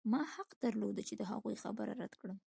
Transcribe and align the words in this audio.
ما 0.09 0.21
حق 0.37 0.49
درلود 0.63 0.97
چې 1.07 1.13
د 1.17 1.21
هغوی 1.31 1.55
خبره 1.63 1.93
رد 2.01 2.13
کړم 2.21 2.37